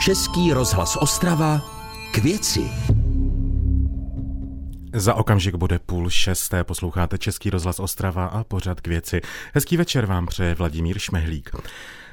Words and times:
Český 0.00 0.52
rozhlas 0.52 0.96
Ostrava 0.96 1.60
k 2.12 2.18
věci. 2.18 2.70
Za 4.94 5.14
okamžik 5.14 5.54
bude 5.54 5.78
půl 5.78 6.10
šesté, 6.10 6.64
posloucháte 6.64 7.18
Český 7.18 7.50
rozhlas 7.50 7.80
Ostrava 7.80 8.26
a 8.26 8.44
pořad 8.44 8.80
k 8.80 8.86
věci. 8.86 9.20
Hezký 9.54 9.76
večer 9.76 10.06
vám 10.06 10.26
přeje 10.26 10.54
Vladimír 10.54 10.98
Šmehlík. 10.98 11.50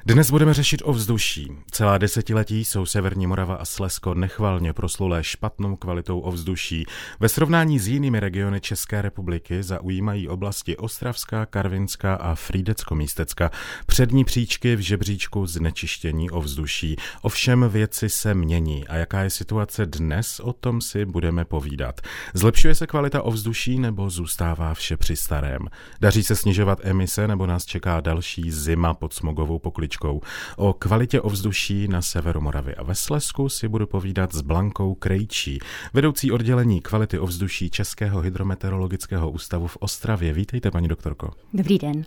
Dnes 0.07 0.31
budeme 0.31 0.54
řešit 0.54 0.81
ovzduší. 0.86 1.51
Celá 1.71 1.97
desetiletí 1.97 2.65
jsou 2.65 2.86
Severní 2.86 3.27
Morava 3.27 3.55
a 3.55 3.66
Slezsko 3.66 4.13
nechvalně 4.13 4.73
proslulé 4.73 5.23
špatnou 5.23 5.75
kvalitou 5.75 6.20
ovzduší. 6.20 6.86
Ve 7.20 7.30
srovnání 7.30 7.80
s 7.80 7.88
jinými 7.88 8.20
regiony 8.20 8.62
České 8.62 9.02
republiky 9.02 9.63
zaujímají 9.63 10.27
oblasti 10.27 10.77
Ostravská, 10.77 11.45
Karvinská 11.45 12.16
a 12.16 12.35
Frídecko-Místecka 12.35 13.49
přední 13.85 14.25
příčky 14.25 14.75
v 14.75 14.80
žebříčku 14.80 15.45
znečištění 15.45 16.30
ovzduší. 16.30 16.95
Ovšem 17.21 17.70
věci 17.70 18.09
se 18.09 18.34
mění 18.34 18.88
a 18.88 18.95
jaká 18.95 19.21
je 19.21 19.30
situace 19.30 19.85
dnes, 19.85 20.39
o 20.39 20.53
tom 20.53 20.81
si 20.81 21.05
budeme 21.05 21.45
povídat. 21.45 22.02
Zlepšuje 22.34 22.76
se 22.76 22.88
kvalita 22.88 23.21
ovzduší 23.21 23.80
nebo 23.80 24.09
zůstává 24.09 24.73
vše 24.73 24.98
při 24.98 25.16
starém? 25.16 25.62
Daří 26.02 26.23
se 26.23 26.35
snižovat 26.35 26.80
emise 26.84 27.27
nebo 27.27 27.45
nás 27.45 27.66
čeká 27.66 28.02
další 28.02 28.52
zima 28.52 28.94
pod 28.94 29.13
smogovou 29.13 29.59
pokličkou? 29.59 29.96
Špičkou. 29.97 30.21
O 30.57 30.73
kvalitě 30.73 31.21
ovzduší 31.21 31.87
na 31.87 32.01
severu 32.01 32.41
Moravy 32.41 32.75
a 32.75 32.83
ve 32.83 32.95
Slesku 32.95 33.49
si 33.49 33.67
budu 33.67 33.87
povídat 33.87 34.33
s 34.33 34.41
Blankou 34.41 34.95
Krejčí, 34.95 35.59
vedoucí 35.93 36.31
oddělení 36.31 36.81
kvality 36.81 37.20
ovzduší 37.20 37.70
Českého 37.70 38.21
hydrometeorologického 38.21 39.31
ústavu 39.31 39.67
v 39.67 39.77
Ostravě. 39.79 40.33
Vítejte, 40.33 40.71
paní 40.71 40.87
doktorko. 40.87 41.31
Dobrý 41.53 41.77
den. 41.77 42.05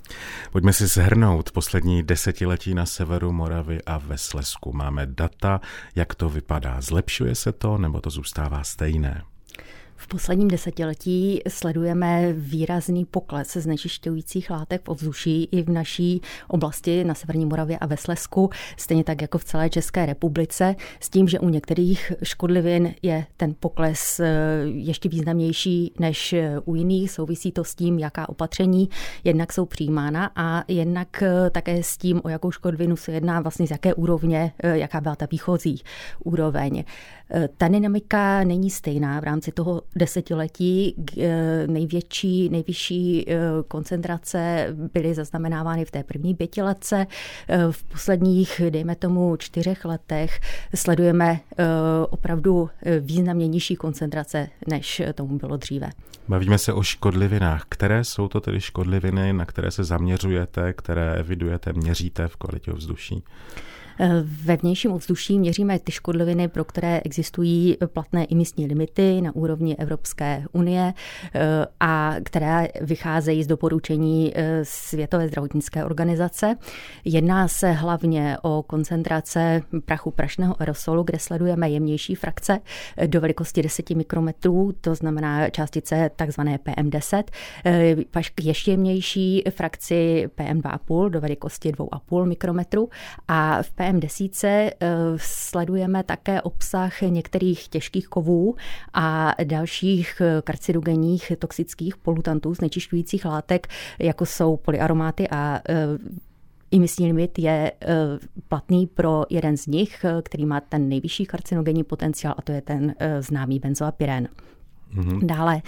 Pojďme 0.52 0.72
si 0.72 0.86
shrnout 0.86 1.50
poslední 1.50 2.02
desetiletí 2.02 2.74
na 2.74 2.86
severu 2.86 3.32
Moravy 3.32 3.82
a 3.82 3.98
ve 3.98 4.18
Slesku. 4.18 4.72
Máme 4.72 5.06
data, 5.06 5.60
jak 5.94 6.14
to 6.14 6.28
vypadá. 6.28 6.80
Zlepšuje 6.80 7.34
se 7.34 7.52
to 7.52 7.78
nebo 7.78 8.00
to 8.00 8.10
zůstává 8.10 8.64
stejné? 8.64 9.22
V 10.00 10.06
posledním 10.06 10.48
desetiletí 10.48 11.40
sledujeme 11.48 12.32
výrazný 12.32 13.04
pokles 13.04 13.56
znečišťujících 13.56 14.50
látek 14.50 14.82
v 14.84 14.88
ovzduší 14.88 15.44
i 15.52 15.62
v 15.62 15.68
naší 15.68 16.20
oblasti 16.48 17.04
na 17.04 17.14
Severní 17.14 17.46
Moravě 17.46 17.78
a 17.78 17.86
ve 17.86 17.96
Slesku, 17.96 18.50
stejně 18.76 19.04
tak 19.04 19.22
jako 19.22 19.38
v 19.38 19.44
celé 19.44 19.70
České 19.70 20.06
republice, 20.06 20.76
s 21.00 21.10
tím, 21.10 21.28
že 21.28 21.38
u 21.38 21.48
některých 21.48 22.12
škodlivin 22.22 22.94
je 23.02 23.26
ten 23.36 23.54
pokles 23.60 24.20
eh, 24.20 24.28
ještě 24.64 25.08
významnější 25.08 25.92
než 25.98 26.34
u 26.64 26.74
jiných. 26.74 27.10
Souvisí 27.10 27.52
to 27.52 27.64
s 27.64 27.74
tím, 27.74 27.98
jaká 27.98 28.28
opatření 28.28 28.88
jednak 29.24 29.52
jsou 29.52 29.66
přijímána 29.66 30.30
a 30.36 30.64
jednak 30.68 31.22
eh, 31.22 31.50
také 31.50 31.82
s 31.82 31.96
tím, 31.96 32.20
o 32.24 32.28
jakou 32.28 32.50
škodlivinu 32.50 32.96
se 32.96 33.12
jedná, 33.12 33.40
vlastně 33.40 33.66
z 33.66 33.70
jaké 33.70 33.94
úrovně, 33.94 34.52
eh, 34.62 34.78
jaká 34.78 35.00
byla 35.00 35.16
ta 35.16 35.26
výchozí 35.30 35.82
úroveň. 36.24 36.84
Ta 37.56 37.68
dynamika 37.68 38.44
není 38.44 38.70
stejná 38.70 39.20
v 39.20 39.24
rámci 39.24 39.52
toho 39.52 39.82
desetiletí 39.96 40.94
eh, 41.20 41.66
největší, 41.66 42.48
nejvyšší 42.48 43.24
eh, 43.28 43.38
koncentrace 43.68 44.66
byly 44.94 45.14
zaznamenávány 45.14 45.84
v 45.84 45.90
té 45.90 46.04
první 46.04 46.34
pětiletce. 46.34 47.06
Eh, 47.48 47.58
v 47.70 47.84
posledních, 47.84 48.60
dejme 48.70 48.96
tomu, 48.96 49.36
čtyřech 49.36 49.84
letech 49.84 50.40
sledujeme 50.74 51.40
opravdu 52.10 52.70
významně 53.00 53.48
nižší 53.48 53.76
koncentrace, 53.76 54.48
než 54.66 55.02
tomu 55.14 55.38
bylo 55.38 55.56
dříve. 55.56 55.90
Bavíme 56.28 56.58
se 56.58 56.72
o 56.72 56.82
škodlivinách. 56.82 57.64
Které 57.68 58.04
jsou 58.04 58.28
to 58.28 58.40
tedy 58.40 58.60
škodliviny, 58.60 59.32
na 59.32 59.44
které 59.44 59.70
se 59.70 59.84
zaměřujete, 59.84 60.72
které 60.72 61.14
evidujete, 61.14 61.72
měříte 61.72 62.28
v 62.28 62.36
kvalitě 62.36 62.72
ovzduší? 62.72 63.22
Ve 64.22 64.56
vnějším 64.56 64.92
ovzduší 64.92 65.38
měříme 65.38 65.78
ty 65.78 65.92
škodliviny, 65.92 66.48
pro 66.48 66.64
které 66.64 67.00
existují 67.04 67.76
platné 67.86 68.26
emisní 68.32 68.66
limity 68.66 69.20
na 69.20 69.34
úrovni 69.34 69.76
Evropské 69.76 70.44
unie 70.52 70.94
eh, 71.34 71.66
a 71.80 72.14
které 72.24 72.68
vycházejí 72.80 73.44
z 73.44 73.46
doporučení 73.46 74.32
eh, 74.34 74.60
Světové 74.62 75.28
zdravotnické 75.28 75.84
organizace. 75.84 76.56
Jedná 77.04 77.48
se 77.48 77.72
hlavně 77.72 78.36
o 78.42 78.62
koncentrace 78.62 79.62
prachu 79.84 80.10
prašného 80.10 80.56
aerosolu, 80.60 81.02
kde 81.02 81.18
sledujeme 81.18 81.70
jemnější 81.70 82.14
frakce 82.14 82.58
eh, 82.96 83.08
do 83.08 83.20
velikosti 83.20 83.62
10 83.62 83.90
mikrometrů, 83.90 84.72
to 84.80 84.94
znamená 84.94 85.50
částice 85.50 86.10
takzvané 86.16 86.56
PM10, 86.56 87.22
pak 88.10 88.24
ještě 88.42 88.70
jemnější 88.70 89.44
frakci 89.50 90.28
PM2,5 90.36 91.10
do 91.10 91.20
velikosti 91.20 91.72
2,5 91.72 92.26
mikrometru 92.26 92.88
a 93.28 93.62
v 93.62 93.70
PM 93.70 93.89
PM10 93.90 94.44
eh, 94.46 94.70
sledujeme 95.16 96.02
také 96.02 96.42
obsah 96.42 97.02
některých 97.02 97.68
těžkých 97.68 98.08
kovů 98.08 98.56
a 98.94 99.34
dalších 99.44 100.20
eh, 100.20 100.42
karcinogenních 100.42 101.32
toxických 101.38 101.96
polutantů, 101.96 102.54
znečišťujících 102.54 103.24
látek, 103.24 103.66
jako 103.98 104.26
jsou 104.26 104.56
polyaromáty 104.56 105.28
a 105.28 105.60
Imisní 106.70 107.04
eh, 107.04 107.08
limit 107.08 107.38
je 107.38 107.72
platný 108.48 108.86
pro 108.86 109.24
jeden 109.30 109.56
z 109.56 109.66
nich, 109.66 110.04
který 110.22 110.46
má 110.46 110.60
ten 110.60 110.88
nejvyšší 110.88 111.26
karcinogenní 111.26 111.84
potenciál, 111.84 112.34
a 112.38 112.42
to 112.42 112.52
je 112.52 112.60
ten 112.60 112.94
známý 113.20 113.58
benzoapyren. 113.58 114.28
Mm-hmm. 114.94 115.26
Dále 115.26 115.62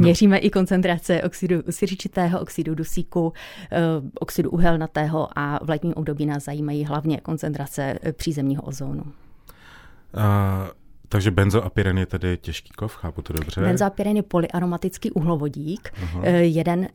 Měříme 0.00 0.38
i 0.38 0.50
koncentrace 0.50 1.22
oxidu 1.22 1.62
siřičitého, 1.70 2.40
oxidu 2.40 2.74
dusíku, 2.74 3.32
eh, 3.72 3.78
oxidu 4.20 4.50
uhelnatého 4.50 5.28
a 5.38 5.64
v 5.64 5.68
letním 5.68 5.92
období 5.96 6.26
nás 6.26 6.44
zajímají 6.44 6.84
hlavně 6.84 7.20
koncentrace 7.20 7.98
eh, 8.02 8.12
přízemního 8.12 8.62
ozónu. 8.62 9.02
Uh... 9.02 9.10
Takže 11.08 11.30
benzoapyren 11.30 11.98
je 11.98 12.06
tedy 12.06 12.36
těžký 12.36 12.70
kov, 12.70 12.96
chápu 12.96 13.22
to 13.22 13.32
dobře? 13.32 13.60
Benzoapyren 13.60 14.16
je 14.16 14.22
polyaromatický 14.22 15.10
uhlovodík, 15.10 15.94
Aha. 16.02 16.26
jeden 16.28 16.88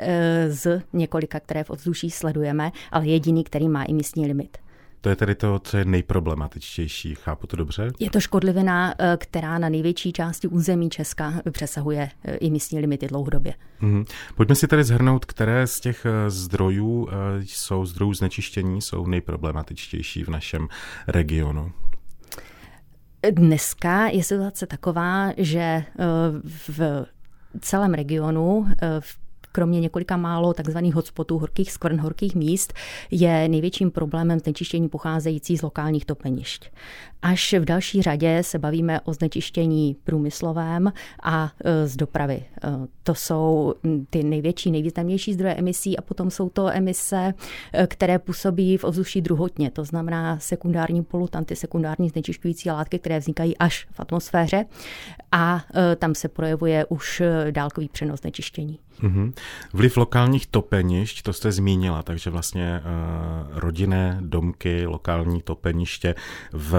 z 0.48 0.82
několika, 0.94 1.40
které 1.40 1.64
v 1.64 1.70
ovzduší 1.70 2.12
sledujeme, 2.12 2.72
ale 2.92 3.06
jediný, 3.06 3.44
který 3.44 3.70
má 3.70 3.84
i 3.84 3.94
místní 3.94 4.28
limit. 4.28 4.58
To 5.02 5.10
je 5.10 5.16
tedy 5.16 5.36
to, 5.36 5.60
co 5.60 5.78
je 5.78 5.86
nejproblematičtější, 5.86 7.16
chápu 7.16 7.48
to 7.48 7.58
dobře? 7.58 7.92
Je 8.00 8.10
to 8.10 8.20
škodlivina, 8.20 8.94
eh, 9.00 9.18
která 9.18 9.58
na 9.58 9.70
největší 9.70 10.14
části 10.14 10.48
území 10.48 10.90
Česka 10.90 11.34
přesahuje 11.52 12.10
eh, 12.24 12.36
i 12.36 12.52
místní 12.52 12.80
limity 12.80 13.08
dlouhodobě. 13.08 13.54
Mm-hmm. 13.82 14.06
Pojďme 14.36 14.56
si 14.56 14.68
tedy 14.68 14.84
zhrnout, 14.84 15.26
které 15.26 15.68
z 15.68 15.80
těch 15.80 16.06
eh, 16.06 16.30
zdrojů 16.30 17.08
jsou 17.40 17.86
zdrojů 17.86 18.14
znečištění, 18.14 18.82
jsou 18.82 19.06
nejproblematičtější 19.06 20.24
v 20.24 20.28
našem 20.28 20.68
regionu. 21.08 21.72
Dneska 23.32 24.08
je 24.08 24.24
situace 24.24 24.68
taková, 24.68 25.34
že 25.38 25.84
v 26.44 27.06
celém 27.62 27.94
regionu, 27.94 28.68
v 29.00 29.18
kromě 29.52 29.80
několika 29.80 30.18
málo 30.18 30.54
takzvaných 30.54 30.96
hotspotů, 30.96 31.40
horkých 31.40 31.72
skvrn, 31.72 32.00
horkých 32.00 32.36
míst, 32.36 32.74
je 33.12 33.48
největším 33.48 33.92
problémem 33.92 34.40
znečištění 34.40 34.90
pocházející 34.90 35.58
z 35.58 35.62
lokálních 35.62 36.06
topenišť. 36.06 36.70
Až 37.22 37.54
v 37.60 37.66
další 37.66 38.02
řadě 38.02 38.44
se 38.44 38.60
bavíme 38.60 39.02
o 39.02 39.14
znečištění 39.14 39.96
průmyslovém 40.04 40.94
a 41.24 41.52
e, 41.64 41.88
z 41.88 41.96
dopravy. 41.96 42.34
E, 42.36 42.48
to 43.04 43.16
jsou 43.16 43.74
ty 44.10 44.24
největší, 44.24 44.72
nejvýznamnější 44.72 45.34
zdroje 45.34 45.54
emisí 45.54 45.98
a 45.98 46.02
potom 46.02 46.32
jsou 46.32 46.50
to 46.50 46.70
emise, 46.70 47.34
e, 47.74 47.88
které 47.88 48.20
působí 48.20 48.78
v 48.78 48.84
ovzduší 48.84 49.22
druhotně, 49.22 49.72
to 49.72 49.86
znamená 49.86 50.40
sekundární 50.40 51.04
polutanty, 51.04 51.56
sekundární 51.56 52.10
znečišťující 52.10 52.70
látky, 52.70 53.00
které 53.00 53.20
vznikají 53.20 53.58
až 53.58 53.88
v 53.92 54.00
atmosféře 54.00 54.66
a 55.32 55.64
tam 55.98 56.16
se 56.16 56.28
projevuje 56.28 56.86
už 56.86 57.22
dálkový 57.52 57.90
přenos 57.90 58.20
znečištění. 58.20 58.80
Mm-hmm. 59.04 59.34
Vliv 59.74 59.98
lokálních 59.98 60.48
topenišť, 60.48 61.22
to 61.22 61.34
jste 61.34 61.52
zmínila, 61.52 62.04
takže 62.04 62.30
vlastně 62.30 62.82
uh, 62.84 63.60
rodinné 63.60 64.18
domky, 64.22 64.86
lokální 64.86 65.42
topeniště 65.42 66.16
v 66.54 66.76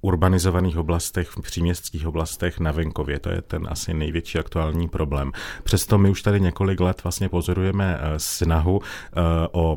urbanizovaných 0.00 0.78
oblastech, 0.78 1.28
v 1.28 1.40
příměstských 1.40 2.06
oblastech 2.06 2.60
na 2.60 2.72
venkově. 2.72 3.18
To 3.18 3.30
je 3.30 3.42
ten 3.42 3.66
asi 3.70 3.94
největší 3.94 4.38
aktuální 4.38 4.88
problém. 4.88 5.32
Přesto 5.62 5.98
my 5.98 6.10
už 6.10 6.22
tady 6.22 6.40
několik 6.40 6.80
let 6.80 7.02
vlastně 7.02 7.28
pozorujeme 7.28 7.98
eh, 8.00 8.18
snahu 8.18 8.80
eh, 8.82 9.20
o 9.52 9.76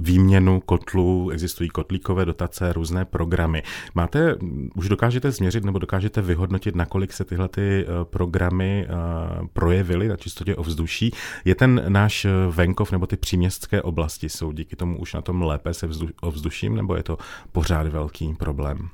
výměnu 0.00 0.60
kotlů, 0.60 1.30
existují 1.30 1.68
kotlíkové 1.70 2.24
dotace, 2.24 2.72
různé 2.72 3.04
programy. 3.04 3.62
Máte, 3.94 4.34
už 4.74 4.88
dokážete 4.88 5.30
změřit 5.30 5.64
nebo 5.64 5.78
dokážete 5.78 6.22
vyhodnotit, 6.22 6.76
nakolik 6.76 7.12
se 7.12 7.24
tyhle 7.24 7.48
ty 7.48 7.84
eh, 7.84 8.04
programy 8.04 8.86
eh, 8.88 8.92
projevily 9.52 10.08
na 10.08 10.16
čistotě 10.16 10.56
ovzduší? 10.56 11.10
Je 11.44 11.54
ten 11.54 11.82
náš 11.88 12.26
venkov 12.50 12.92
nebo 12.92 13.06
ty 13.06 13.16
příměstské 13.16 13.82
oblasti 13.82 14.28
jsou 14.28 14.52
díky 14.52 14.76
tomu 14.76 14.98
už 14.98 15.14
na 15.14 15.22
tom 15.22 15.42
lépe 15.42 15.74
se 15.74 15.88
ovzduším, 16.20 16.76
nebo 16.76 16.96
je 16.96 17.02
to 17.02 17.18
pořád 17.52 17.86
velký 17.86 18.34
problém? 18.34 18.88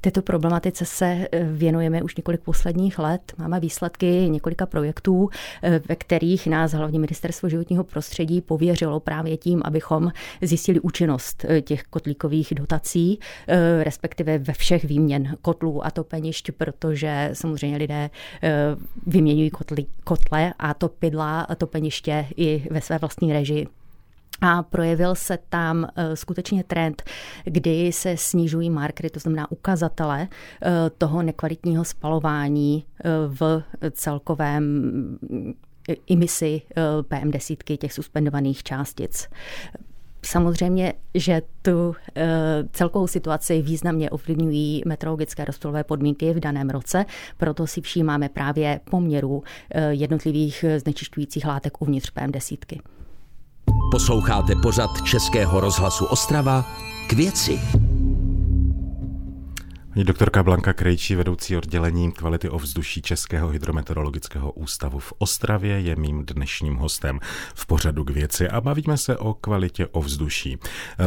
Této 0.00 0.22
problematice 0.22 0.84
se 0.84 1.06
eh, 1.32 1.44
věnujeme 1.44 2.02
už 2.02 2.16
několik 2.16 2.40
posledních 2.40 2.98
let. 2.98 3.32
Máme 3.38 3.60
výsledky 3.60 4.06
několika 4.28 4.66
projektů, 4.66 5.28
eh, 5.62 5.80
ve 5.88 5.96
kterých 5.96 6.46
nás 6.46 6.72
hlavně 6.72 6.98
Ministerstvo 6.98 7.48
životního 7.48 7.84
prostředí 7.84 8.40
pověřilo 8.40 9.00
právě 9.00 9.36
tím, 9.36 9.62
abychom 9.64 10.12
zjistili 10.42 10.80
účinnost 10.80 11.44
eh, 11.48 11.62
těch 11.62 11.82
kotlíkových 11.82 12.52
dotací, 12.56 13.18
respektive 13.82 14.38
ve 14.38 14.52
všech 14.52 14.84
výměn 14.84 15.36
kotlů 15.42 15.86
a 15.86 15.90
topenišť, 15.90 16.50
protože 16.52 17.30
samozřejmě 17.32 17.76
lidé 17.76 18.10
vyměňují 19.06 19.50
kotly, 19.50 19.86
kotle 20.04 20.54
a 20.58 20.74
topidla 20.74 21.40
a 21.40 21.54
topeniště 21.54 22.26
i 22.36 22.66
ve 22.70 22.80
své 22.80 22.98
vlastní 22.98 23.32
režii. 23.32 23.77
A 24.40 24.62
projevil 24.62 25.14
se 25.14 25.38
tam 25.48 25.86
eh, 25.96 26.16
skutečně 26.16 26.64
trend, 26.64 27.02
kdy 27.44 27.92
se 27.92 28.16
snižují 28.16 28.70
markery, 28.70 29.10
to 29.10 29.20
znamená 29.20 29.52
ukazatele 29.52 30.28
eh, 30.62 30.70
toho 30.98 31.22
nekvalitního 31.22 31.84
spalování 31.84 32.84
eh, 33.04 33.10
v 33.28 33.62
celkovém 33.90 35.18
emisi 36.10 36.62
PM10, 37.02 37.76
těch 37.76 37.92
suspendovaných 37.92 38.62
částic. 38.62 39.28
Samozřejmě, 40.22 40.94
že 41.14 41.42
tu 41.62 41.94
celkovou 42.72 43.06
situaci 43.06 43.62
významně 43.62 44.10
ovlivňují 44.10 44.82
meteorologické 44.86 45.44
rostlové 45.44 45.84
podmínky 45.84 46.32
v 46.32 46.40
daném 46.40 46.70
roce, 46.70 47.04
proto 47.36 47.66
si 47.66 47.80
všímáme 47.80 48.28
právě 48.28 48.80
poměru 48.90 49.42
jednotlivých 49.90 50.64
znečišťujících 50.78 51.44
látek 51.44 51.82
uvnitř 51.82 52.12
PM10. 52.12 52.80
Posloucháte 53.90 54.56
pořad 54.56 55.02
Českého 55.02 55.60
rozhlasu 55.60 56.04
Ostrava 56.04 56.64
k 57.06 57.12
věci. 57.12 57.87
Paní 59.98 60.06
doktorka 60.06 60.42
Blanka 60.42 60.72
Krejčí, 60.72 61.14
vedoucí 61.14 61.56
oddělení 61.56 62.12
kvality 62.12 62.48
ovzduší 62.48 63.02
Českého 63.02 63.48
hydrometeorologického 63.48 64.52
ústavu 64.52 64.98
v 64.98 65.12
Ostravě, 65.18 65.80
je 65.80 65.96
mým 65.96 66.26
dnešním 66.26 66.76
hostem 66.76 67.20
v 67.54 67.66
pořadu 67.66 68.04
k 68.04 68.10
věci 68.10 68.48
a 68.48 68.60
bavíme 68.60 68.96
se 68.96 69.16
o 69.16 69.34
kvalitě 69.34 69.86
ovzduší. 69.86 70.58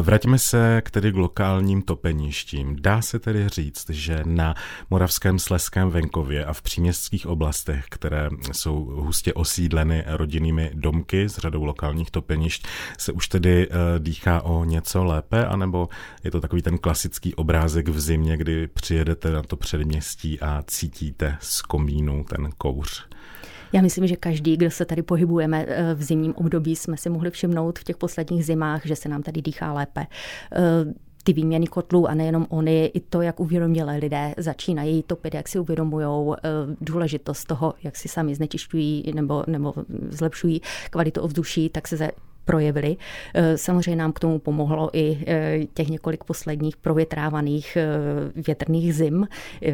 Vraťme 0.01 0.39
se 0.39 0.81
k 0.85 0.91
tedy 0.91 1.11
k 1.11 1.15
lokálním 1.15 1.81
topeništím. 1.81 2.75
Dá 2.79 3.01
se 3.01 3.19
tedy 3.19 3.49
říct, 3.49 3.89
že 3.89 4.23
na 4.25 4.55
Moravském 4.89 5.39
Sleském 5.39 5.89
venkově 5.89 6.45
a 6.45 6.53
v 6.53 6.61
příměstských 6.61 7.27
oblastech, 7.27 7.85
které 7.89 8.29
jsou 8.51 8.85
hustě 8.85 9.33
osídleny 9.33 10.03
rodinnými 10.07 10.71
domky 10.73 11.29
s 11.29 11.37
řadou 11.37 11.63
lokálních 11.63 12.11
topenišť, 12.11 12.67
se 12.97 13.11
už 13.11 13.27
tedy 13.27 13.67
eh, 13.69 13.99
dýchá 13.99 14.41
o 14.41 14.63
něco 14.63 15.03
lépe, 15.03 15.45
anebo 15.45 15.89
je 16.23 16.31
to 16.31 16.41
takový 16.41 16.61
ten 16.61 16.77
klasický 16.77 17.35
obrázek 17.35 17.87
v 17.87 17.99
zimě, 17.99 18.37
kdy 18.37 18.67
přijedete 18.81 19.31
na 19.31 19.43
to 19.43 19.57
předměstí 19.57 20.39
a 20.39 20.63
cítíte 20.67 21.37
z 21.39 21.61
komínu 21.61 22.23
ten 22.23 22.49
kouř? 22.57 23.07
Já 23.73 23.81
myslím, 23.81 24.07
že 24.07 24.15
každý, 24.15 24.57
kdo 24.57 24.71
se 24.71 24.85
tady 24.85 25.01
pohybujeme 25.01 25.65
eh, 25.67 25.93
v 25.93 26.03
zimním 26.03 26.33
období, 26.35 26.75
jsme 26.75 26.97
si 26.97 27.09
mohli 27.09 27.31
všimnout 27.31 27.79
v 27.79 27.83
těch 27.83 27.97
posledních 27.97 28.45
zimách, 28.45 28.85
že 28.85 28.95
se 28.95 29.09
nám 29.09 29.23
tady 29.23 29.41
dýchá 29.41 29.73
lépe 29.73 30.07
eh, 30.53 30.59
ty 31.23 31.33
výměny 31.33 31.67
kotlů 31.67 32.07
a 32.07 32.13
nejenom 32.13 32.47
oni, 32.49 32.85
i 32.85 32.99
to, 32.99 33.21
jak 33.21 33.39
uvědomělé 33.39 33.97
lidé 33.97 34.33
začínají 34.37 35.03
topit, 35.03 35.33
jak 35.33 35.47
si 35.47 35.59
uvědomují 35.59 36.07
eh, 36.07 36.49
důležitost 36.81 37.45
toho, 37.45 37.73
jak 37.83 37.95
si 37.95 38.07
sami 38.07 38.35
znečišťují 38.35 39.11
nebo, 39.15 39.43
nebo 39.47 39.73
zlepšují 40.09 40.61
kvalitu 40.89 41.21
ovzduší, 41.21 41.69
tak 41.69 41.87
se 41.87 42.11
projevily. 42.45 42.97
Eh, 43.33 43.57
samozřejmě 43.57 43.95
nám 43.95 44.13
k 44.13 44.19
tomu 44.19 44.39
pomohlo 44.39 44.89
i 44.93 45.23
eh, 45.27 45.59
těch 45.73 45.89
několik 45.89 46.23
posledních 46.23 46.77
provětrávaných 46.77 47.77
eh, 47.77 47.87
větrných 48.35 48.95
zim, 48.95 49.27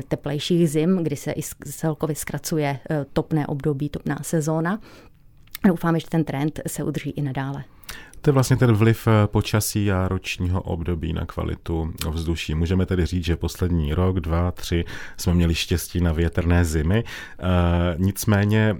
teplejších 0.07 0.69
zim, 0.69 0.99
kdy 1.03 1.15
se 1.15 1.31
i 1.31 1.41
celkově 1.65 2.15
zkracuje 2.15 2.79
topné 3.13 3.47
období, 3.47 3.89
topná 3.89 4.19
sezóna. 4.21 4.79
Doufáme, 5.67 5.99
že 5.99 6.07
ten 6.07 6.23
trend 6.23 6.59
se 6.67 6.83
udrží 6.83 7.09
i 7.09 7.21
nadále. 7.21 7.63
To 8.27 8.31
je 8.31 8.33
vlastně 8.33 8.57
ten 8.57 8.73
vliv 8.73 9.07
eh, 9.07 9.27
počasí 9.27 9.91
a 9.91 10.07
ročního 10.07 10.61
období 10.61 11.13
na 11.13 11.25
kvalitu 11.25 11.93
vzduší. 12.11 12.55
Můžeme 12.55 12.85
tedy 12.85 13.05
říct, 13.05 13.25
že 13.25 13.35
poslední 13.35 13.93
rok, 13.93 14.19
dva, 14.19 14.51
tři 14.51 14.85
jsme 15.17 15.33
měli 15.33 15.55
štěstí 15.55 16.01
na 16.01 16.11
větrné 16.11 16.65
zimy. 16.65 16.97
E, 16.99 17.03
nicméně, 17.97 18.75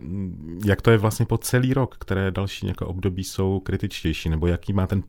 jak 0.65 0.81
to 0.81 0.91
je 0.91 0.97
vlastně 0.97 1.25
po 1.25 1.37
celý 1.37 1.73
rok, 1.73 1.95
které 1.99 2.31
další 2.31 2.65
nějaké 2.65 2.85
období 2.85 3.23
jsou 3.23 3.59
kritičtější, 3.59 4.29
nebo 4.29 4.47
jaký 4.47 4.73
má 4.73 4.87
ten 4.87 5.03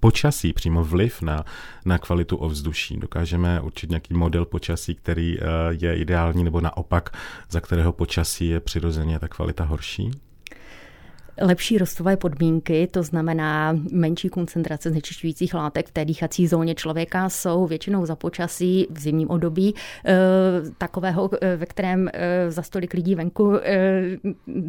počasí 0.00 0.52
přímo 0.52 0.84
vliv 0.84 1.22
na, 1.22 1.44
na 1.84 1.98
kvalitu 1.98 2.36
ovzduší. 2.36 2.96
Dokážeme 2.96 3.60
určit 3.60 3.90
nějaký 3.90 4.14
model 4.14 4.44
počasí, 4.44 4.94
který 4.94 5.38
eh, 5.40 5.44
je 5.70 5.96
ideální, 5.96 6.44
nebo 6.44 6.60
naopak, 6.60 7.16
za 7.50 7.60
kterého 7.60 7.92
počasí 7.92 8.48
je 8.48 8.60
přirozeně 8.60 9.18
ta 9.18 9.28
kvalita 9.28 9.64
horší? 9.64 10.10
Lepší 11.40 11.78
rostové 11.78 12.16
podmínky, 12.16 12.86
to 12.86 13.02
znamená 13.02 13.78
menší 13.92 14.28
koncentrace 14.28 14.90
znečišťujících 14.90 15.54
látek 15.54 15.88
v 15.88 15.92
té 15.92 16.04
dýchací 16.04 16.46
zóně 16.46 16.74
člověka, 16.74 17.28
jsou 17.28 17.66
většinou 17.66 18.06
za 18.06 18.16
počasí 18.16 18.86
v 18.90 19.00
zimním 19.00 19.30
období 19.30 19.74
eh, 20.06 20.14
takového, 20.78 21.30
eh, 21.40 21.56
ve 21.56 21.66
kterém 21.66 22.08
eh, 22.12 22.50
za 22.50 22.62
stolik 22.62 22.94
lidí 22.94 23.14
venku 23.14 23.52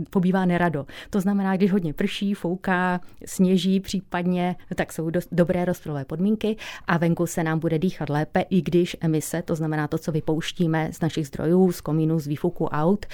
pobývá 0.09 0.45
nerado. 0.45 0.85
To 1.09 1.21
znamená, 1.21 1.57
když 1.57 1.71
hodně 1.71 1.93
prší, 1.93 2.33
fouká, 2.33 3.01
sněží 3.25 3.79
případně, 3.79 4.55
tak 4.75 4.93
jsou 4.93 5.09
dost 5.09 5.29
dobré 5.31 5.65
rostové 5.65 6.05
podmínky 6.05 6.55
a 6.87 6.97
venku 6.97 7.27
se 7.27 7.43
nám 7.43 7.59
bude 7.59 7.79
dýchat 7.79 8.09
lépe, 8.09 8.45
i 8.49 8.61
když 8.61 8.97
emise, 9.01 9.41
to 9.41 9.55
znamená 9.55 9.87
to, 9.87 9.97
co 9.97 10.11
vypouštíme 10.11 10.89
z 10.93 11.01
našich 11.01 11.27
zdrojů, 11.27 11.71
z 11.71 11.81
komínu, 11.81 12.19
z 12.19 12.27
výfuku 12.27 12.65
aut, 12.65 13.05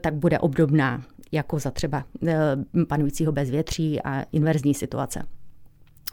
tak 0.00 0.14
bude 0.14 0.38
obdobná 0.38 1.02
jako 1.32 1.58
za 1.58 1.70
třeba 1.70 2.04
eh, 2.26 2.36
panujícího 2.88 3.32
bezvětří 3.32 4.02
a 4.02 4.24
inverzní 4.32 4.74
situace. 4.74 5.22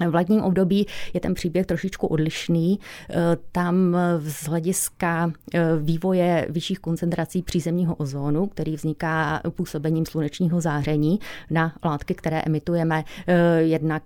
V 0.10 0.16
letním 0.16 0.42
období 0.42 0.88
je 1.14 1.20
ten 1.20 1.34
příběh 1.34 1.66
trošičku 1.66 2.08
odlišný. 2.08 2.80
Eh, 3.10 3.16
tam 3.52 3.98
z 4.20 4.44
hlediska 4.44 5.32
eh, 5.54 5.62
vývoje 5.82 6.48
vyšších 6.50 6.80
koncentrací 6.80 7.42
přízemního 7.42 7.96
ozónu, 7.96 8.48
který 8.48 8.76
vzniká 8.76 9.42
působením 9.50 10.06
slunečního 10.06 10.62
záření 10.62 11.20
na 11.50 11.76
látky, 11.86 12.16
které 12.16 12.42
emitujeme 12.42 13.04
jednak 13.60 14.04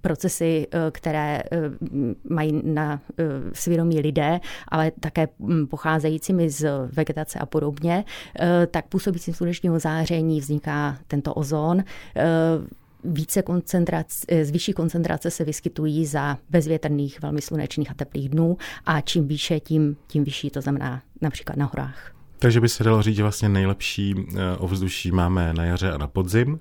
procesy, 0.00 0.66
eh, 0.70 0.90
které 0.90 1.42
eh, 1.52 1.58
mají 2.30 2.60
na 2.64 3.00
eh, 3.18 3.24
svědomí 3.52 4.00
lidé, 4.00 4.40
ale 4.68 4.92
také 5.00 5.28
hm, 5.38 5.66
pocházejícími 5.66 6.50
z 6.50 6.68
vegetace 6.92 7.38
a 7.38 7.46
podobně, 7.46 8.04
tak 8.70 8.86
působícím 8.86 9.34
slunečního 9.34 9.78
záření 9.78 10.40
vzniká 10.40 10.98
tento 11.06 11.34
ozon 11.34 11.84
více 13.04 13.42
koncentrace, 13.42 14.26
z 14.44 14.50
vyšší 14.50 14.72
koncentrace 14.72 15.30
se 15.30 15.44
vyskytují 15.44 16.06
za 16.06 16.38
bezvětrných, 16.50 17.22
velmi 17.22 17.42
slunečných 17.42 17.90
a 17.90 17.94
teplých 17.94 18.28
dnů 18.28 18.56
a 18.86 19.00
čím 19.00 19.28
výše, 19.28 19.60
tím, 19.60 19.96
tím 20.06 20.24
vyšší, 20.24 20.50
to 20.50 20.60
znamená 20.60 21.02
například 21.20 21.56
na 21.56 21.66
horách. 21.66 22.12
Takže 22.38 22.60
by 22.60 22.68
se 22.68 22.84
dalo 22.84 23.02
říct, 23.02 23.16
že 23.16 23.22
vlastně 23.22 23.48
nejlepší 23.48 24.14
ovzduší 24.58 25.12
máme 25.12 25.52
na 25.52 25.64
jaře 25.64 25.92
a 25.92 25.98
na 25.98 26.06
podzim 26.06 26.60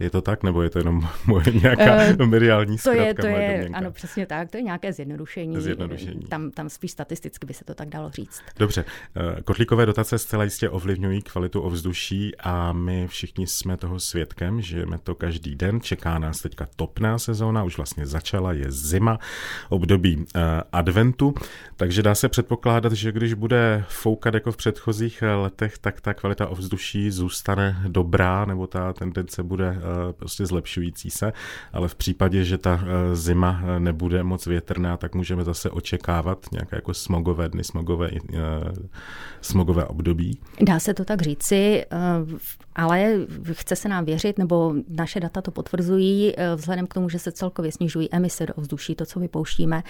je 0.00 0.10
to 0.10 0.22
tak, 0.22 0.42
nebo 0.42 0.62
je 0.62 0.70
to 0.70 0.78
jenom 0.78 1.08
moje 1.26 1.44
nějaká 1.62 1.96
uh, 2.20 2.26
mediální 2.26 2.78
to 2.78 2.92
je, 2.92 3.14
to 3.14 3.26
je, 3.26 3.68
Ano, 3.72 3.90
přesně 3.90 4.26
tak, 4.26 4.50
to 4.50 4.56
je 4.56 4.62
nějaké 4.62 4.92
zjednodušení. 4.92 5.60
zjednodušení. 5.60 6.20
Tam, 6.20 6.50
tam 6.50 6.68
spíš 6.68 6.90
statisticky 6.90 7.46
by 7.46 7.54
se 7.54 7.64
to 7.64 7.74
tak 7.74 7.88
dalo 7.88 8.10
říct. 8.10 8.42
Dobře, 8.58 8.84
eh, 9.16 9.42
kotlíkové 9.42 9.86
dotace 9.86 10.18
zcela 10.18 10.44
jistě 10.44 10.70
ovlivňují 10.70 11.22
kvalitu 11.22 11.60
ovzduší 11.60 12.36
a 12.40 12.72
my 12.72 13.08
všichni 13.08 13.46
jsme 13.46 13.76
toho 13.76 14.00
svědkem, 14.00 14.60
žijeme 14.60 14.98
to 14.98 15.14
každý 15.14 15.54
den, 15.54 15.80
čeká 15.80 16.18
nás 16.18 16.40
teďka 16.40 16.68
topná 16.76 17.18
sezóna, 17.18 17.64
už 17.64 17.76
vlastně 17.76 18.06
začala, 18.06 18.52
je 18.52 18.66
zima, 18.68 19.18
období 19.68 20.16
uh, 20.16 20.22
adventu, 20.72 21.34
takže 21.76 22.02
dá 22.02 22.14
se 22.14 22.28
předpokládat, 22.28 22.92
že 22.92 23.12
když 23.12 23.34
bude 23.34 23.84
foukat 23.88 24.34
jako 24.34 24.52
v 24.52 24.56
předchozích 24.56 25.22
letech, 25.36 25.78
tak 25.78 26.00
ta 26.00 26.14
kvalita 26.14 26.46
ovzduší 26.46 27.10
zůstane 27.10 27.76
dobrá, 27.88 28.44
nebo 28.44 28.66
ta 28.66 28.92
tendence 28.92 29.42
bude 29.42 29.76
Eh, 29.85 29.85
prostě 30.16 30.46
zlepšující 30.46 31.10
se, 31.10 31.32
ale 31.72 31.88
v 31.88 31.94
případě, 31.94 32.44
že 32.44 32.58
ta 32.58 32.80
eh, 32.82 33.16
zima 33.16 33.60
eh, 33.62 33.80
nebude 33.80 34.22
moc 34.22 34.46
větrná, 34.46 34.96
tak 34.96 35.14
můžeme 35.14 35.44
zase 35.44 35.70
očekávat 35.70 36.46
nějaké 36.52 36.76
jako 36.76 36.94
smogové 36.94 37.48
dny, 37.48 37.64
smogové, 37.64 38.10
smogové 39.40 39.84
období. 39.84 40.38
Dá 40.62 40.80
se 40.80 40.94
to 40.94 41.04
tak 41.04 41.22
říci, 41.22 41.84
ale 42.74 43.14
chce 43.52 43.76
se 43.76 43.88
nám 43.88 44.04
věřit, 44.04 44.38
nebo 44.38 44.74
naše 44.88 45.20
data 45.20 45.42
to 45.42 45.50
potvrzují, 45.50 46.34
vzhledem 46.56 46.86
k 46.86 46.94
tomu, 46.94 47.08
že 47.08 47.18
se 47.18 47.32
celkově 47.32 47.72
snižují 47.72 48.08
emise 48.12 48.46
do 48.46 48.54
ovzduší, 48.54 48.94
to, 48.94 49.06
co 49.06 49.20
vypouštíme, 49.20 49.82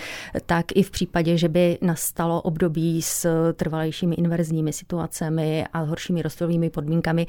tak 0.46 0.66
i 0.74 0.82
v 0.82 0.90
případě, 0.90 1.36
že 1.36 1.48
by 1.48 1.78
nastalo 1.82 2.42
období 2.42 3.02
s 3.02 3.52
trvalejšími 3.52 4.14
inverzními 4.14 4.72
situacemi 4.72 5.64
a 5.72 5.78
horšími 5.78 6.22
rostrovými 6.22 6.70
podmínkami, 6.70 7.26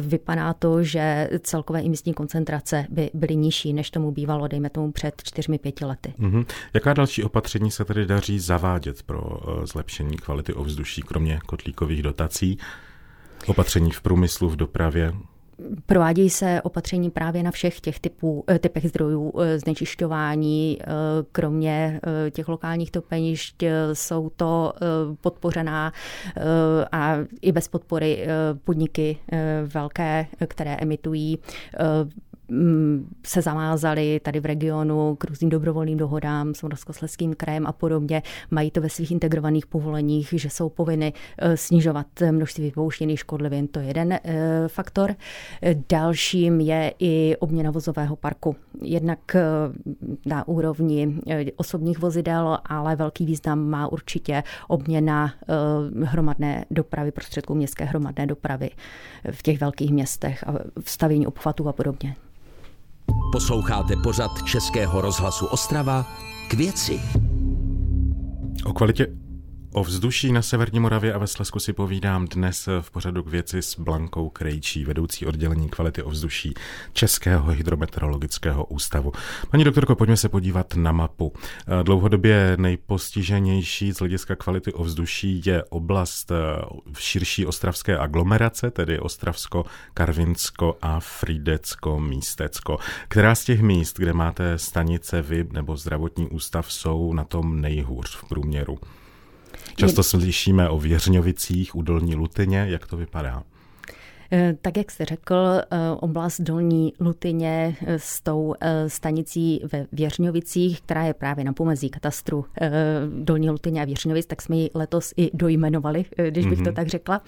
vypadá 0.00 0.52
to, 0.52 0.82
že 0.82 1.30
celkové 1.40 1.80
imisní 1.92 2.14
koncentrace 2.14 2.86
by 2.90 3.10
byly 3.14 3.36
nižší, 3.36 3.72
než 3.72 3.90
tomu 3.90 4.10
bývalo, 4.10 4.48
dejme 4.48 4.70
tomu 4.70 4.92
před 4.92 5.22
čtyřmi, 5.24 5.58
pěti 5.58 5.84
lety. 5.84 6.14
Mm-hmm. 6.18 6.46
Jaká 6.74 6.92
další 6.92 7.24
opatření 7.24 7.70
se 7.70 7.84
tedy 7.84 8.06
daří 8.06 8.38
zavádět 8.38 9.02
pro 9.02 9.20
uh, 9.20 9.64
zlepšení 9.64 10.16
kvality 10.16 10.52
ovzduší, 10.54 11.02
kromě 11.02 11.40
kotlíkových 11.46 12.02
dotací? 12.02 12.58
Opatření 13.46 13.90
v 13.90 14.00
průmyslu, 14.00 14.48
v 14.48 14.56
dopravě? 14.56 15.12
Provádějí 15.86 16.30
se 16.30 16.62
opatření 16.62 17.10
právě 17.10 17.42
na 17.42 17.50
všech 17.50 17.80
těch 17.80 18.00
typů, 18.00 18.44
eh, 18.48 18.58
typech 18.58 18.88
zdrojů 18.88 19.32
eh, 19.40 19.58
znečišťování. 19.58 20.78
Eh, 20.80 20.86
kromě 21.32 22.00
těch 22.30 22.48
lokálních 22.48 22.90
topenišť 22.90 23.64
jsou 23.92 24.30
to 24.30 24.72
podpořená 25.20 25.92
a 26.92 27.16
i 27.42 27.52
bez 27.52 27.68
podpory 27.68 28.26
podniky 28.64 29.18
velké, 29.74 30.26
které 30.48 30.76
emitují 30.80 31.38
se 33.26 33.42
zamázali 33.42 34.20
tady 34.20 34.40
v 34.40 34.46
regionu 34.46 35.16
k 35.16 35.24
různým 35.24 35.50
dobrovolným 35.50 35.98
dohodám 35.98 36.54
s 36.54 36.62
Moravskoslezským 36.62 37.34
krajem 37.34 37.66
a 37.66 37.72
podobně. 37.72 38.22
Mají 38.50 38.70
to 38.70 38.80
ve 38.80 38.88
svých 38.88 39.10
integrovaných 39.10 39.66
povoleních, 39.66 40.34
že 40.36 40.50
jsou 40.50 40.68
povinny 40.68 41.12
eh, 41.38 41.56
snižovat 41.56 42.06
množství 42.30 42.64
vypouštěných 42.64 43.18
škodlivin. 43.18 43.68
To 43.68 43.80
je 43.80 43.86
jeden 43.86 44.12
eh, 44.12 44.20
faktor. 44.66 45.14
Dalším 45.88 46.60
je 46.60 46.94
i 46.98 47.36
obměna 47.38 47.70
vozového 47.70 48.16
parku. 48.16 48.56
Jednak 48.82 49.36
eh, 49.36 49.42
na 50.26 50.48
úrovni 50.48 51.20
osobních 51.56 51.98
vozidel, 51.98 52.58
ale 52.64 52.96
velký 52.96 53.26
význam 53.26 53.68
má 53.68 53.88
určitě 53.88 54.42
obměna 54.68 55.34
hromadné 56.02 56.64
dopravy, 56.70 57.12
prostředků 57.12 57.54
městské 57.54 57.84
hromadné 57.84 58.26
dopravy 58.26 58.70
v 59.30 59.42
těch 59.42 59.60
velkých 59.60 59.92
městech 59.92 60.48
a 60.48 60.54
vstavění 60.80 61.26
obchvatů 61.26 61.68
a 61.68 61.72
podobně. 61.72 62.16
Posloucháte 63.32 63.96
pořad 63.96 64.42
Českého 64.42 65.00
rozhlasu 65.00 65.46
Ostrava 65.46 66.06
k 66.48 66.54
věci. 66.54 67.00
O 68.64 68.72
kvalitě 68.72 69.06
O 69.74 69.84
vzduší 69.84 70.32
na 70.32 70.42
Severní 70.42 70.80
Moravě 70.80 71.12
a 71.12 71.18
ve 71.18 71.26
Slesku 71.26 71.58
si 71.58 71.72
povídám 71.72 72.26
dnes 72.26 72.68
v 72.80 72.90
pořadu 72.90 73.22
k 73.22 73.28
věci 73.28 73.62
s 73.62 73.78
Blankou 73.78 74.28
Krejčí, 74.28 74.84
vedoucí 74.84 75.26
oddělení 75.26 75.68
kvality 75.68 76.02
ovzduší 76.02 76.54
Českého 76.92 77.50
hydrometeorologického 77.50 78.64
ústavu. 78.64 79.12
Paní 79.50 79.64
doktorko, 79.64 79.94
pojďme 79.94 80.16
se 80.16 80.28
podívat 80.28 80.74
na 80.76 80.92
mapu. 80.92 81.32
Dlouhodobě 81.82 82.56
nejpostiženější 82.56 83.92
z 83.92 83.98
hlediska 83.98 84.36
kvality 84.36 84.72
ovzduší 84.72 85.42
je 85.44 85.64
oblast 85.64 86.30
eh, 86.30 86.34
širší 86.98 87.46
ostravské 87.46 87.98
aglomerace, 87.98 88.70
tedy 88.70 88.98
Ostravsko, 88.98 89.64
Karvinsko 89.94 90.78
a 90.82 91.00
Frídecko, 91.00 92.00
Místecko. 92.00 92.78
Která 93.08 93.34
z 93.34 93.44
těch 93.44 93.62
míst, 93.62 93.98
kde 93.98 94.12
máte 94.12 94.58
stanice 94.58 95.22
vy 95.22 95.46
nebo 95.52 95.76
zdravotní 95.76 96.28
ústav, 96.28 96.72
jsou 96.72 97.12
na 97.12 97.24
tom 97.24 97.60
nejhůř 97.60 98.16
v 98.16 98.28
průměru? 98.28 98.78
Často 99.76 100.02
slyšíme 100.02 100.68
o 100.68 100.78
Věřňovicích, 100.78 101.74
u 101.74 101.82
Dolní 101.82 102.14
Lutyně. 102.14 102.66
Jak 102.68 102.86
to 102.86 102.96
vypadá? 102.96 103.42
Eh, 104.34 104.56
tak, 104.62 104.76
jak 104.76 104.90
jste 104.90 105.04
řekl, 105.04 105.36
eh, 105.36 105.78
oblast 106.00 106.40
Dolní 106.40 106.92
Lutyně 107.00 107.76
eh, 107.86 107.98
s 107.98 108.20
tou 108.20 108.54
stanicí 108.86 109.60
ve 109.72 109.86
Věřňovicích, 109.92 110.80
která 110.80 111.04
je 111.04 111.14
právě 111.14 111.44
na 111.44 111.52
pomezí 111.52 111.90
katastru 111.90 112.44
Dolní 113.22 113.50
Lutyně 113.50 113.82
a 113.82 113.84
Věřňovic, 113.84 114.26
tak 114.26 114.42
jsme 114.42 114.56
ji 114.56 114.70
letos 114.74 115.12
i 115.16 115.30
dojmenovali, 115.34 116.04
když 116.30 116.46
bych 116.46 116.58
mm-hmm. 116.58 116.64
to 116.64 116.70
mhm. 116.70 116.74
tak 116.74 116.88
řekla, 116.88 117.20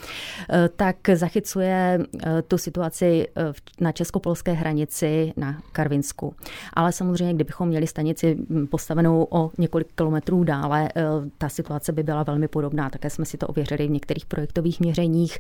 tak 0.76 0.96
zachycuje 1.14 1.98
tu 2.48 2.58
situaci 2.58 3.28
na 3.80 3.92
česko-polské 3.92 4.52
hranici 4.52 5.32
na 5.36 5.62
Karvinsku. 5.72 6.34
Ale 6.72 6.92
samozřejmě, 6.92 7.34
kdybychom 7.34 7.68
měli 7.68 7.86
stanici 7.86 8.36
hm, 8.50 8.66
postavenou 8.66 9.26
o 9.30 9.50
několik 9.58 9.88
kilometrů 9.94 10.44
dále, 10.44 10.88
ta 11.38 11.48
situace 11.48 11.92
by 11.92 12.02
byla 12.02 12.22
velmi 12.22 12.48
podobná. 12.48 12.90
Také 12.90 13.10
jsme 13.10 13.24
si 13.24 13.36
to 13.36 13.46
ověřili 13.46 13.86
v 13.86 13.90
některých 13.90 14.26
projektových 14.26 14.80
měřeních. 14.80 15.38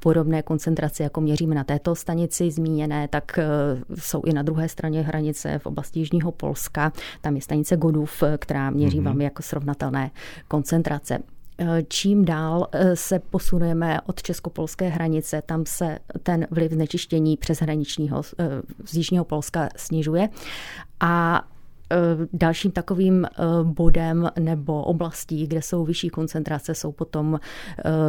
Podobné 0.00 0.42
koncentrace 0.42 0.99
stanici, 1.00 1.02
jako 1.02 1.20
měříme 1.20 1.54
na 1.54 1.64
této 1.64 1.94
stanici 1.94 2.50
zmíněné, 2.50 3.08
tak 3.08 3.38
eh, 3.38 3.44
jsou 3.94 4.22
i 4.22 4.32
na 4.32 4.42
druhé 4.42 4.68
straně 4.68 5.02
hranice 5.02 5.58
v 5.58 5.66
oblasti 5.66 6.00
Jižního 6.00 6.32
Polska. 6.32 6.92
Tam 7.20 7.36
je 7.36 7.42
stanice 7.42 7.76
Godův, 7.76 8.22
eh, 8.22 8.38
která 8.38 8.70
měří 8.70 9.00
mm-hmm. 9.00 9.04
velmi 9.04 9.24
jako 9.24 9.42
srovnatelné 9.42 10.10
koncentrace 10.48 11.18
eh, 11.58 11.82
čím 11.88 12.24
dál 12.24 12.68
se 12.94 13.18
posunujeme 13.18 14.00
od 14.06 14.22
českopolské 14.22 14.88
hranice, 14.88 15.42
tam 15.46 15.64
se 15.66 15.98
ten 16.22 16.46
vliv 16.50 16.72
znečištění 16.72 17.36
přeshraničního 17.36 18.22
z 18.84 18.94
Jižního 18.94 19.24
Polska 19.24 19.68
snižuje. 19.76 20.28
A 21.00 21.42
Dalším 22.32 22.70
takovým 22.70 23.26
bodem 23.62 24.30
nebo 24.38 24.82
oblastí, 24.82 25.46
kde 25.46 25.62
jsou 25.62 25.84
vyšší 25.84 26.08
koncentrace, 26.08 26.74
jsou 26.74 26.92
potom 26.92 27.40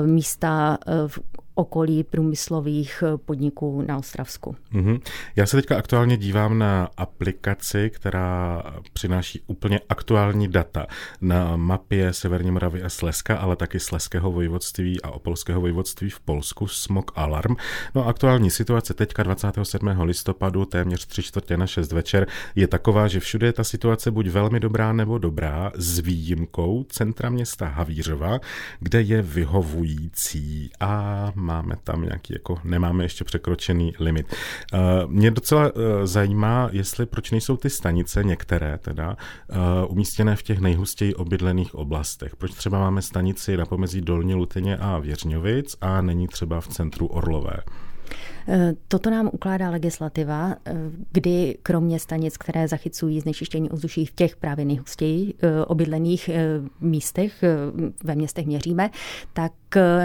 místa 0.05 0.77
v 1.07 1.19
okolí 1.55 2.03
průmyslových 2.03 3.03
eh, 3.08 3.17
podniků 3.17 3.84
na 3.88 3.98
Ostravsku. 3.98 4.55
Mm-hmm. 4.74 5.01
Já 5.36 5.46
se 5.46 5.58
teďka 5.58 5.77
aktuálně 5.77 6.17
dívám 6.17 6.58
na 6.58 6.89
aplikaci, 6.98 7.89
která 7.89 8.63
přináší 8.93 9.41
úplně 9.48 9.79
aktuální 9.89 10.48
data 10.48 10.88
na 11.22 11.55
mapě 11.55 12.13
Severní 12.13 12.51
Moravy 12.51 12.84
a 12.84 12.89
Slezska, 12.89 13.38
ale 13.38 13.55
taky 13.55 13.79
Sleského 13.79 14.31
vojvodství 14.31 15.01
a 15.01 15.12
Opolského 15.12 15.62
vojvodství 15.62 16.10
v 16.10 16.20
Polsku, 16.20 16.67
Smog 16.67 17.12
Alarm. 17.15 17.55
No 17.96 18.08
aktuální 18.08 18.50
situace 18.50 18.93
teďka 18.93 19.24
27. 19.24 19.88
listopadu, 20.01 20.65
téměř 20.65 21.05
tři 21.05 21.24
čtvrtě 21.24 21.58
na 21.58 21.67
6 21.67 21.91
večer, 21.91 22.27
je 22.55 22.67
taková, 22.67 23.08
že 23.08 23.20
všude 23.20 23.48
je 23.48 23.53
ta 23.53 23.63
situace 23.63 24.12
buď 24.12 24.27
velmi 24.27 24.60
dobrá 24.60 24.93
nebo 24.93 25.17
dobrá, 25.17 25.72
s 25.75 26.00
výjimkou 26.00 26.86
centra 26.89 27.29
města 27.29 27.67
Havířova, 27.67 28.39
kde 28.79 29.01
je 29.01 29.22
vyhovující 29.22 30.70
a 30.79 31.31
máme 31.41 31.75
tam 31.83 32.01
nějaký, 32.01 32.33
jako 32.33 32.60
nemáme 32.63 33.03
ještě 33.03 33.24
překročený 33.24 33.93
limit. 34.00 34.33
Eh, 34.74 34.77
mě 35.07 35.31
docela 35.31 35.65
eh, 35.65 36.07
zajímá, 36.07 36.69
jestli 36.71 37.05
proč 37.05 37.31
nejsou 37.31 37.57
ty 37.57 37.69
stanice, 37.69 38.24
některé 38.24 38.77
teda, 38.77 39.17
eh, 39.50 39.55
umístěné 39.88 40.36
v 40.36 40.43
těch 40.43 40.60
nejhustěji 40.60 41.15
obydlených 41.15 41.75
oblastech. 41.75 42.36
Proč 42.36 42.51
třeba 42.51 42.79
máme 42.79 43.01
stanici 43.01 43.57
na 43.57 43.65
pomezí 43.65 44.01
Dolní 44.01 44.36
Lutyně 44.36 44.77
a 44.77 45.00
Věřňovic 45.00 45.75
a 45.81 46.01
není 46.01 46.27
třeba 46.27 46.62
v 46.62 46.67
centru 46.67 47.07
Orlové? 47.07 47.57
Toto 48.88 49.10
nám 49.10 49.29
ukládá 49.33 49.69
legislativa, 49.69 50.55
kdy 51.12 51.57
kromě 51.63 52.00
stanic, 52.00 52.38
které 52.38 52.67
zachycují 52.67 53.19
znečištění 53.19 53.69
ovzduší 53.69 54.05
v 54.05 54.12
těch 54.12 54.36
právě 54.36 54.65
nejhustěji 54.65 55.33
obydlených 55.67 56.29
místech, 56.79 57.43
ve 58.03 58.15
městech 58.15 58.45
měříme, 58.45 58.89
tak 59.33 59.51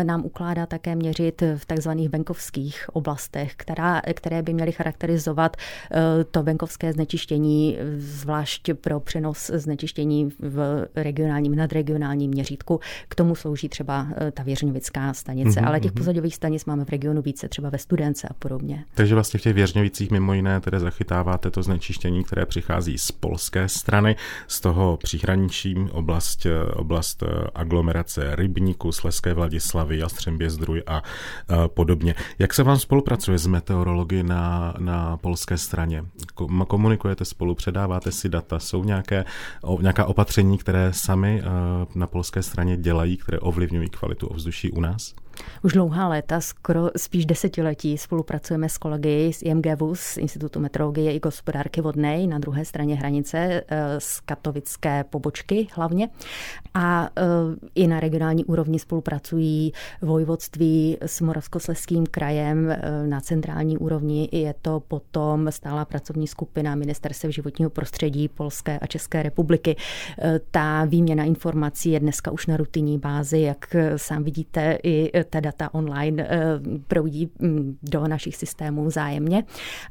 nám 0.03 0.25
ukládá 0.25 0.67
také 0.67 0.97
měřit 0.97 1.43
v 1.57 1.67
takzvaných 1.67 2.09
venkovských 2.09 2.85
oblastech, 2.93 3.55
která, 3.57 4.03
které 4.15 4.43
by 4.43 4.55
měly 4.55 4.73
charakterizovat 4.73 5.57
to 6.31 6.43
venkovské 6.43 6.93
znečištění, 6.93 7.79
zvlášť 7.97 8.71
pro 8.81 9.01
přenos 9.01 9.51
znečištění 9.55 10.31
v 10.39 10.87
regionálním, 10.95 11.57
nadregionálním 11.57 12.31
měřítku. 12.31 12.81
K 13.09 13.15
tomu 13.15 13.35
slouží 13.35 13.69
třeba 13.69 14.07
ta 14.33 14.43
Věřňovická 14.43 15.15
stanice, 15.15 15.61
mm-hmm. 15.61 15.67
ale 15.67 15.81
těch 15.81 15.93
mhm. 15.93 15.99
pozadových 15.99 16.35
stanic 16.35 16.65
máme 16.65 16.85
v 16.85 16.89
regionu 16.89 17.23
více, 17.23 17.49
třeba 17.49 17.71
ve 17.71 17.79
Studence 17.79 18.29
a 18.29 18.35
podobně. 18.35 18.85
Takže 18.95 19.15
vlastně 19.15 19.39
v 19.41 19.43
těch 19.43 19.55
věřňovicích 19.55 20.11
mimo 20.11 20.35
jiné 20.35 20.61
tedy 20.61 20.81
zachytáváte 20.81 21.51
to 21.51 21.63
znečištění, 21.63 22.25
které 22.25 22.47
přichází 22.47 22.99
z 22.99 23.13
polské 23.13 23.69
strany, 23.69 24.17
z 24.47 24.61
toho 24.61 24.97
příhraničí 24.97 25.77
oblast, 25.93 26.47
oblast 26.77 27.23
aglomerace 27.55 28.37
Rybníku, 28.37 28.93
Sleské 28.93 29.35
Vladislavy, 29.57 29.99
Jastřembě 29.99 30.51
Zdruj 30.51 30.83
a, 30.87 31.03
podobně. 31.67 32.15
Jak 32.39 32.55
se 32.55 32.63
vám 32.63 32.79
spolupracuje 32.79 33.39
s 33.39 33.47
meteorology 33.47 34.23
na, 34.23 34.75
na 34.79 35.17
polské 35.17 35.59
straně? 35.59 36.05
Komunikujete 36.69 37.25
spolu, 37.25 37.55
předáváte 37.55 38.13
si 38.13 38.29
data, 38.29 38.59
jsou 38.59 38.85
nějaké, 38.85 39.25
nějaká 39.81 40.05
opatření, 40.05 40.59
které 40.59 40.93
sami 40.93 41.43
na 41.95 42.07
polské 42.07 42.43
straně 42.43 42.77
dělají, 42.77 43.17
které 43.17 43.39
ovlivňují 43.39 43.89
kvalitu 43.89 44.27
ovzduší 44.27 44.71
u 44.71 44.81
nás? 44.81 45.15
Už 45.63 45.73
dlouhá 45.73 46.09
léta, 46.09 46.41
skoro 46.41 46.91
spíš 46.97 47.27
desetiletí, 47.27 47.99
spolupracujeme 47.99 48.69
s 48.69 48.79
kolegy 48.79 49.33
z 49.33 49.43
IMGVUS, 49.43 50.01
z 50.01 50.17
Institutu 50.17 50.61
meteorologie 50.61 51.15
i 51.15 51.21
gospodárky 51.21 51.81
vodné, 51.81 52.27
na 52.27 52.39
druhé 52.39 52.65
straně 52.65 52.97
hranice 52.97 53.39
eh, 53.69 54.01
z 54.01 54.21
katovické 54.21 55.05
pobočky 55.05 55.69
hlavně. 55.73 56.09
A 56.75 57.11
eh, 57.17 57.23
i 57.75 57.87
na 57.87 58.01
regionální 58.01 58.45
úrovni 58.45 58.79
spolupracují 58.79 59.73
vojvodství 60.03 60.99
s 61.01 61.21
Moravskosleským 61.21 62.07
krajem 62.07 62.71
eh, 62.71 63.07
na 63.07 63.21
centrální 63.21 63.79
úrovni. 63.79 64.29
Je 64.33 64.55
to 64.63 64.81
potom 64.81 65.47
stálá 65.51 65.85
pracovní 65.85 66.27
skupina 66.27 66.75
Ministerstva 66.75 67.31
životního 67.31 67.71
prostředí 67.71 68.29
Polské 68.29 68.79
a 68.79 68.87
České 68.87 69.23
republiky. 69.23 69.77
Ta 70.51 70.85
výměna 70.85 71.25
informací 71.25 71.91
je 71.91 72.01
dneska 72.01 72.31
už 72.31 72.47
na 72.47 72.57
rutinní 72.57 72.99
bázi, 72.99 73.41
jak 73.41 73.77
sám 73.97 74.25
vidíte, 74.25 74.79
i 74.83 75.11
ta 75.31 75.41
data 75.41 75.75
online 75.75 76.29
proudí 76.89 77.31
mm, 77.39 77.79
do 77.83 78.09
našich 78.09 78.37
systémů 78.37 78.91
zájemně 78.91 79.45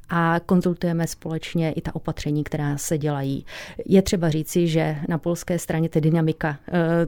a 0.10 0.40
konzultujeme 0.46 1.08
společně 1.08 1.72
i 1.72 1.82
ta 1.82 1.96
opatření, 1.96 2.44
která 2.44 2.78
se 2.78 2.98
dělají. 2.98 3.46
Je 3.86 4.02
třeba 4.02 4.30
říci, 4.30 4.68
že 4.68 4.98
na 5.10 5.18
polské 5.18 5.60
straně 5.60 5.90
ta 5.90 6.00
dynamika 6.00 6.58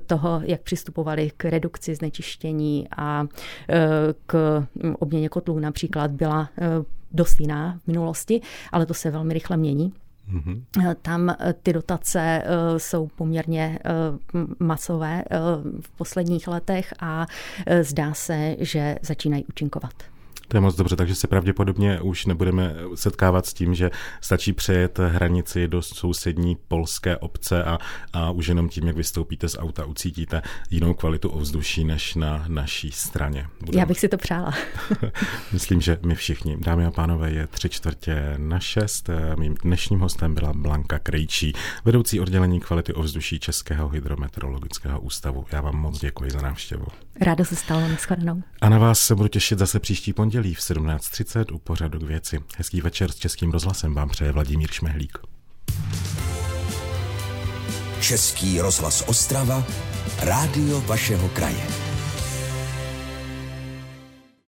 toho, 0.06 0.42
jak 0.44 0.62
přistupovali 0.62 1.32
k 1.38 1.46
redukci 1.46 1.96
znečištění 1.96 2.88
a 2.98 3.28
k 4.26 4.64
obměně 5.00 5.30
kotlů 5.30 5.60
například 5.60 6.12
byla 6.12 6.50
dost 7.12 7.40
jiná 7.40 7.80
v 7.84 7.88
minulosti, 7.88 8.42
ale 8.72 8.86
to 8.86 8.94
se 8.94 9.12
velmi 9.12 9.34
rychle 9.34 9.58
mění. 9.58 9.94
Mm-hmm. 10.34 10.96
Tam 11.02 11.30
eh, 11.30 11.54
ty 11.64 11.74
dotace 11.74 12.20
eh, 12.44 12.80
jsou 12.80 13.08
poměrně 13.08 13.80
masové 14.60 15.24
v 15.82 15.90
posledních 15.90 16.48
letech 16.48 16.94
a 17.00 17.28
zdá 17.82 18.14
se, 18.14 18.56
že 18.60 18.96
začínají 19.02 19.46
účinkovat. 19.46 19.94
To 20.48 20.58
je 20.58 20.62
moc 20.62 20.75
dobře, 20.75 20.96
takže 20.96 21.16
se 21.16 21.27
pravděpodobně 21.27 22.01
už 22.01 22.25
nebudeme 22.25 22.75
setkávat 22.96 23.46
s 23.46 23.54
tím, 23.54 23.75
že 23.75 23.92
stačí 24.22 24.54
přejet 24.54 25.00
hranici 25.00 25.68
do 25.68 25.82
sousední 25.82 26.58
polské 26.68 27.18
obce 27.18 27.63
a, 27.63 27.77
a 28.13 28.32
už 28.32 28.48
jenom 28.48 28.70
tím, 28.70 28.88
jak 28.88 28.96
vystoupíte 28.96 29.50
z 29.50 29.58
auta, 29.60 29.86
ucítíte 29.86 30.42
jinou 30.70 30.94
kvalitu 30.94 31.30
ovzduší 31.30 31.84
než 31.84 32.16
na 32.16 32.46
naší 32.48 32.92
straně. 32.92 33.48
Budeme... 33.60 33.80
Já 33.82 33.86
bych 33.86 34.00
si 34.00 34.10
to 34.10 34.18
přála. 34.18 34.54
Myslím, 35.54 35.82
že 35.82 35.98
my 36.06 36.16
všichni. 36.16 36.58
Dámy 36.58 36.86
a 36.86 36.92
pánové, 36.92 37.32
je 37.32 37.48
tři 37.48 37.70
čtvrtě 37.70 38.34
na 38.38 38.60
šest. 38.60 39.10
Mým 39.39 39.56
dnešním 39.63 40.00
hostem 40.00 40.34
byla 40.34 40.54
Blanka 40.54 41.00
Krejčí, 41.00 41.54
vedoucí 41.86 42.20
oddělení 42.20 42.60
kvality 42.60 42.94
ovzduší 42.94 43.39
Českého 43.39 43.89
hydrometeorologického 43.89 45.00
ústavu. 45.00 45.46
Já 45.51 45.62
vám 45.62 45.75
moc 45.75 46.00
děkuji 46.00 46.32
za 46.32 46.42
návštěvu. 46.42 46.86
Ráda 47.22 47.46
se 47.46 47.56
stalo, 47.56 47.88
nashledanou. 47.88 48.44
A 48.62 48.70
na 48.70 48.77
vás 48.77 49.00
se 49.00 49.16
budu 49.16 49.27
těšit 49.27 49.60
zase 49.60 49.80
příští 49.80 50.13
pondělí 50.38 50.56
v 50.56 50.60
17.30 50.60 51.53
u 51.53 51.58
pořadu 51.58 52.00
k 52.00 52.03
věci. 52.03 52.44
Hezký 52.58 52.82
večer 52.82 53.12
s 53.12 53.15
Českým 53.15 53.51
rozhlasem 53.51 53.94
vám 53.94 54.10
přeje 54.10 54.32
Vladimír 54.32 54.72
Šmehlík. 54.72 55.17
Český 58.01 58.62
rozhlas 58.62 59.03
Ostrava, 59.08 59.63
rádio 60.22 60.82
vašeho 60.82 61.29
kraje. 61.29 61.87